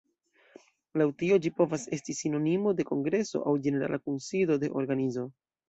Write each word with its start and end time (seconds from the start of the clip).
Laŭ 1.01 1.05
tio 1.19 1.37
ĝi 1.43 1.51
povas 1.59 1.83
esti 1.99 2.17
sinonimo 2.21 2.75
de 2.81 2.87
kongreso 2.93 3.45
aŭ 3.47 3.55
ĝenerala 3.69 4.03
kunsido 4.09 4.61
de 4.67 4.75
organizo. 4.85 5.31